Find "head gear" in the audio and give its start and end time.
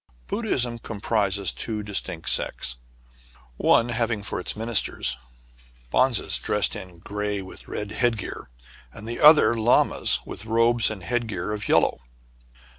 7.91-8.49, 11.03-11.51